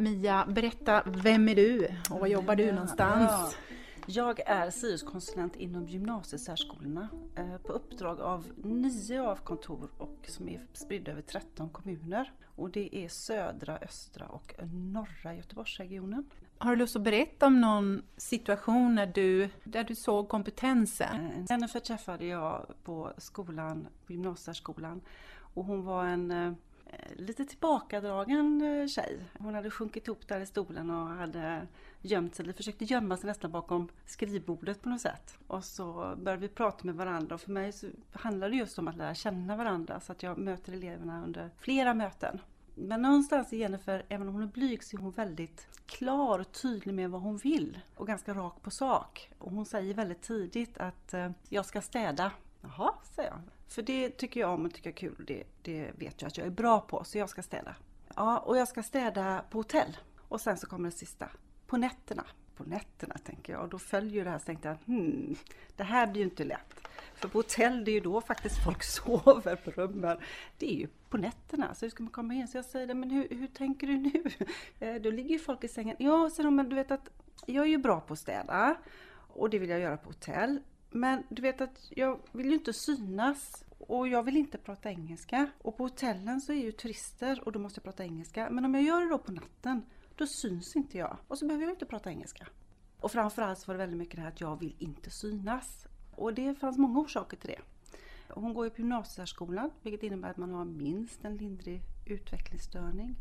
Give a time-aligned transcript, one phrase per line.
[0.00, 3.30] Mia, berätta, vem är du och var jobbar du någonstans?
[3.30, 3.52] Ja.
[4.06, 10.66] Jag är SIUS-konsulent inom gymnasiesärskolorna eh, på uppdrag av nio av kontor och som är
[10.72, 12.32] spridda över 13 kommuner.
[12.44, 16.30] Och det är södra, östra och norra Göteborgsregionen.
[16.58, 21.30] Har du lust att berätta om någon situation där du, där du såg kompetensen?
[21.30, 25.00] Eh, Jennifer träffade jag på skolan, på gymnasieskolan
[25.54, 26.52] och hon var en eh,
[26.92, 29.18] Eh, lite tillbakadragen eh, tjej.
[29.38, 31.66] Hon hade sjunkit ihop där i stolen och hade
[32.02, 35.38] gömt sig, eller försökte gömma sig nästan bakom skrivbordet på något sätt.
[35.46, 38.88] Och så började vi prata med varandra och för mig så handlade det just om
[38.88, 42.40] att lära känna varandra så att jag möter eleverna under flera möten.
[42.74, 46.52] Men någonstans i Jennifer, även om hon är blyg, så är hon väldigt klar och
[46.52, 49.30] tydlig med vad hon vill och ganska rak på sak.
[49.38, 52.32] Och hon säger väldigt tidigt att eh, jag ska städa.
[52.60, 53.40] Jaha, säger jag.
[53.70, 55.24] För det tycker jag om och tycker är kul.
[55.26, 57.74] Det, det vet jag att jag är bra på, så jag ska städa.
[58.16, 59.96] Ja, och jag ska städa på hotell.
[60.28, 61.28] Och sen så kommer det sista.
[61.66, 62.24] På nätterna.
[62.56, 63.62] På nätterna tänker jag.
[63.62, 65.36] Och då följer det här så tänkte jag, hmm,
[65.76, 66.88] det här blir ju inte lätt.
[67.14, 70.18] För på hotell, det är ju då faktiskt folk sover på rummen.
[70.58, 72.48] Det är ju på nätterna, så hur ska man komma in?
[72.48, 74.24] Så jag säger, men hur, hur tänker du nu?
[74.80, 75.96] Eh, då ligger ju folk i sängen.
[75.98, 77.10] Ja, säger de, men du vet att
[77.46, 78.76] jag är ju bra på att städa.
[79.28, 80.60] Och det vill jag göra på hotell.
[80.90, 85.50] Men du vet att jag vill ju inte synas och jag vill inte prata engelska.
[85.58, 88.50] Och på hotellen så är ju turister och då måste jag prata engelska.
[88.50, 89.82] Men om jag gör det då på natten,
[90.16, 91.16] då syns inte jag.
[91.28, 92.46] Och så behöver jag inte prata engelska.
[93.00, 95.86] Och framförallt så var det väldigt mycket det här att jag vill inte synas.
[96.16, 97.60] Och det fanns många orsaker till det.
[98.28, 103.16] Hon går ju på gymnasieskolan, vilket innebär att man har minst en lindrig utvecklingsstörning.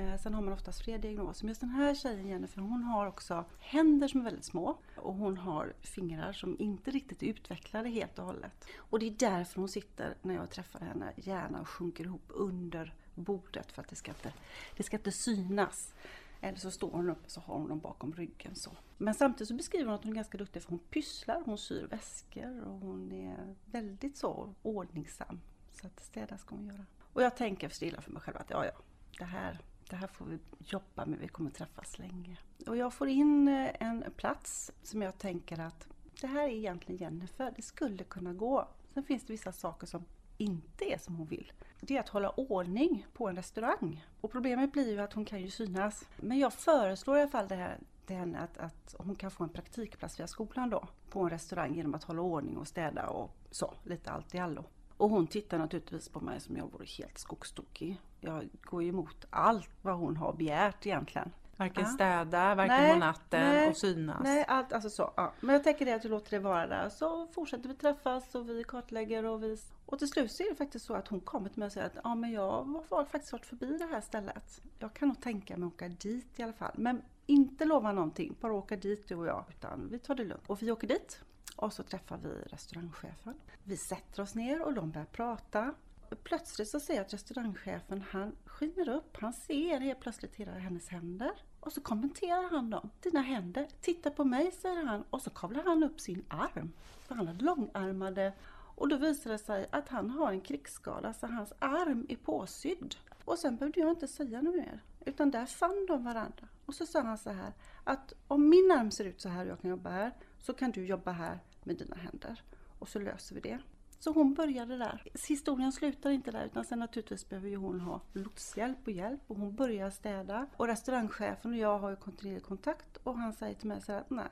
[0.00, 1.44] Eh, sen har man oftast fler diagnoser.
[1.44, 5.14] Men just den här tjejen Jennifer, hon har också händer som är väldigt små och
[5.14, 8.66] hon har fingrar som inte riktigt är utvecklade helt och hållet.
[8.76, 12.94] Och det är därför hon sitter, när jag träffar henne, gärna och sjunker ihop under
[13.14, 14.32] bordet för att det ska inte,
[14.76, 15.94] det ska inte synas.
[16.40, 18.70] Eller så står hon upp och så har hon dem bakom ryggen så.
[18.98, 21.86] Men samtidigt så beskriver hon att hon är ganska duktig för hon pysslar, hon syr
[21.86, 25.40] väskor och hon är väldigt så ordningsam.
[25.72, 26.86] Så att städa ska hon göra.
[27.12, 28.72] Och jag tänker stilla för mig själv att ja, ja,
[29.18, 32.36] det här det här får vi jobba med, vi kommer träffas länge.
[32.66, 35.86] Och jag får in eh, en plats som jag tänker att
[36.20, 38.68] det här är egentligen Jennifer, det skulle kunna gå.
[38.94, 40.04] Sen finns det vissa saker som
[40.38, 41.52] inte är som hon vill.
[41.80, 44.04] Det är att hålla ordning på en restaurang.
[44.20, 46.08] Och problemet blir ju att hon kan ju synas.
[46.16, 49.44] Men jag föreslår i alla fall det här till henne att, att hon kan få
[49.44, 53.30] en praktikplats via skolan då på en restaurang genom att hålla ordning och städa och
[53.50, 54.64] så, lite allt i allo.
[55.00, 58.00] Och hon tittar naturligtvis på mig som jag vore helt skogstokig.
[58.20, 61.32] Jag går ju emot allt vad hon har begärt egentligen.
[61.56, 61.90] Varken ja.
[61.90, 64.20] städa, varken nej, på natten nej, och synas.
[64.22, 65.12] Nej, allt, alltså så.
[65.16, 65.32] Ja.
[65.40, 66.88] Men jag tänker det att du låter det vara där.
[66.88, 69.56] Så fortsätter vi träffas och vi kartlägger och vi...
[69.86, 71.86] Och till slut så är det faktiskt så att hon kommer till mig och säger
[71.86, 74.62] att ja men jag har faktiskt varit förbi det här stället.
[74.78, 76.72] Jag kan nog tänka mig att åka dit i alla fall.
[76.74, 79.44] Men inte lova någonting, bara åka dit du och jag.
[79.48, 80.44] Utan vi tar det lugnt.
[80.46, 81.20] Och vi åker dit.
[81.56, 83.34] Och så träffar vi restaurangchefen.
[83.64, 85.74] Vi sätter oss ner och de börjar prata.
[86.22, 90.88] Plötsligt så ser jag att restaurangchefen han skiner upp, han ser helt plötsligt hela hennes
[90.88, 91.30] händer.
[91.60, 92.90] Och så kommenterar han dem.
[93.00, 96.72] Dina händer, titta på mig säger han och så kavlar han upp sin arm.
[97.06, 98.32] För han har långarmade
[98.74, 102.96] och då visar det sig att han har en krigsskada så hans arm är påsydd.
[103.24, 104.82] Och sen behövde jag inte säga något mer.
[105.04, 106.48] Utan där fann de varandra.
[106.66, 107.52] Och så sa han så här
[107.84, 110.70] att om min arm ser ut så här och jag kan jobba här så kan
[110.70, 112.42] du jobba här med dina händer.
[112.78, 113.58] Och så löser vi det.
[113.98, 115.02] Så hon började där.
[115.28, 119.36] Historien slutar inte där utan sen naturligtvis behöver ju hon ha lotshjälp och hjälp och
[119.36, 120.46] hon börjar städa.
[120.56, 124.04] Och restaurangchefen och jag har ju kontinuerlig kontakt och han säger till mig så här
[124.08, 124.28] nej,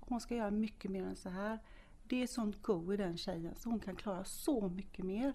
[0.00, 1.58] hon ska göra mycket mer än så här.
[2.04, 5.32] Det är sånt go i den tjejen så hon kan klara så mycket mer.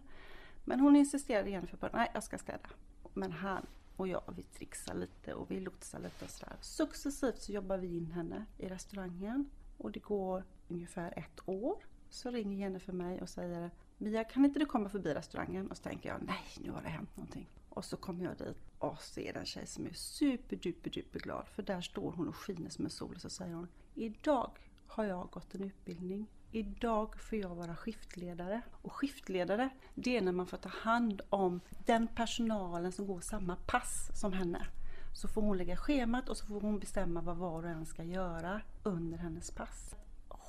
[0.66, 2.70] Men hon insisterade igen för att nej jag ska städa.
[3.14, 6.56] Men han och jag vi trixar lite och vi lotsar lite och sådär.
[6.62, 12.32] Successivt så jobbar vi in henne i restaurangen och det går ungefär ett år så
[12.32, 15.72] ringer Jennifer mig och säger Mia kan inte du komma förbi restaurangen?
[15.72, 17.50] Och så tänker jag nej nu har det hänt någonting.
[17.70, 21.64] Och så kommer jag dit och ser en tjej som är superduper duper glad för
[21.64, 24.52] där står hon och skiner som en sol och så säger hon Idag
[24.88, 26.28] har jag gått en utbildning.
[26.52, 28.62] Idag får jag vara skiftledare.
[28.72, 33.56] Och skiftledare, det är när man får ta hand om den personalen som går samma
[33.56, 34.68] pass som henne.
[35.18, 38.04] Så får hon lägga schemat och så får hon bestämma vad var och en ska
[38.04, 39.96] göra under hennes pass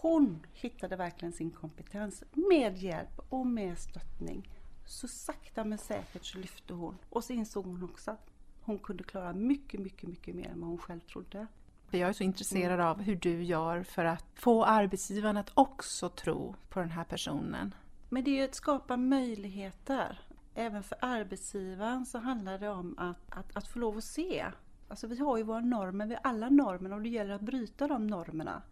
[0.01, 4.49] hon hittade verkligen sin kompetens med hjälp och med stöttning.
[4.87, 6.99] Så sakta men säkert så lyfte hon.
[7.11, 8.31] Och så insåg hon också att
[8.63, 11.47] hon kunde klara mycket, mycket, mycket mer än vad hon själv trodde.
[11.91, 16.55] Jag är så intresserad av hur du gör för att få arbetsgivaren att också tro
[16.69, 17.75] på den här personen.
[18.09, 20.21] Men det är ju att skapa möjligheter.
[20.59, 24.47] Även för arbetsgivaren så handlar det om att, att, att få lov att se
[24.89, 27.89] Alltså vi har ju våra normer, vi har alla normer och det gäller att bryta
[27.89, 28.63] de normerna.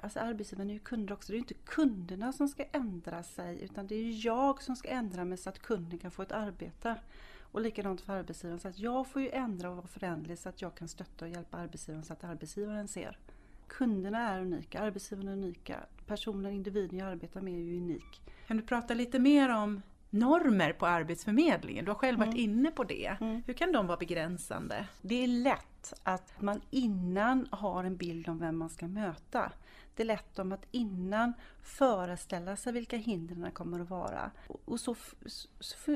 [0.00, 1.32] Alltså arbetsgivaren är ju kunder också.
[1.32, 4.88] Det är ju inte kunderna som ska ändra sig utan det är jag som ska
[4.88, 6.96] ändra mig så att kunden kan få ett arbete.
[7.40, 8.60] Och likadant för arbetsgivaren.
[8.60, 11.30] Så att jag får ju ändra och vara förändlig så att jag kan stötta och
[11.30, 13.18] hjälpa arbetsgivaren så att arbetsgivaren ser.
[13.66, 18.22] Kunderna är unika, arbetsgivarna är unika, personen, individen jag arbetar med är ju unik.
[18.46, 19.82] Kan du prata lite mer om
[20.18, 21.84] normer på Arbetsförmedlingen?
[21.84, 22.40] Du har själv varit Mm.
[22.40, 23.16] inne på det.
[23.20, 23.42] Mm.
[23.46, 24.86] Hur kan de vara begränsande?
[25.02, 29.52] Det är lätt att man innan har en bild om vem man ska möta.
[29.94, 31.32] Det är lätt om att innan
[31.62, 34.30] föreställa sig vilka hindren kommer att vara.
[34.64, 34.94] Och- så,
[35.26, 35.48] så,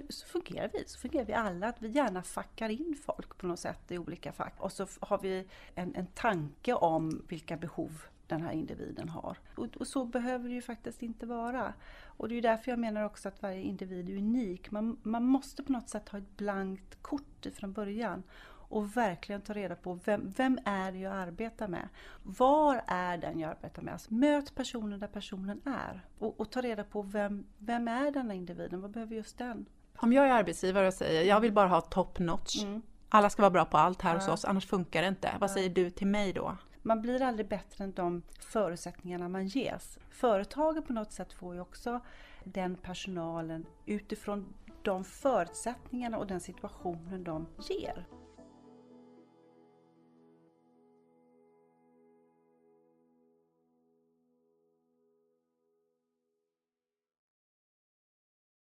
[0.08, 3.58] så, fungerar vi, så fungerar vi alla, att vi gärna fackar in folk på något
[3.58, 4.54] sätt i olika fack.
[4.58, 9.38] Och så har vi en, en tanke om vilka behov den här individen har.
[9.56, 11.72] Och, och så behöver det ju faktiskt inte vara.
[12.04, 14.70] Och det är därför jag menar också att varje individ är unik.
[14.70, 18.22] Man, man måste på något sätt ha ett blankt kort från början
[18.70, 21.88] och verkligen ta reda på vem, vem är det jag arbetar med?
[22.22, 23.92] Var är den jag arbetar med?
[23.92, 28.34] Alltså, möt personen där personen är och, och ta reda på vem, vem är denna
[28.34, 28.80] individen?
[28.80, 29.66] Vad behöver just den?
[29.96, 32.64] Om jag är arbetsgivare och säger jag vill bara ha top notch.
[33.08, 35.30] Alla ska vara bra på allt här hos oss, annars funkar det inte.
[35.40, 36.56] Vad säger du till mig då?
[36.82, 39.98] Man blir aldrig bättre än de förutsättningarna man ges.
[40.10, 42.00] Företagen på något sätt får ju också
[42.44, 48.06] den personalen utifrån de förutsättningarna och den situationen de ger.